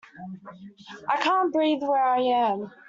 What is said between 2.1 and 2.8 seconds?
am.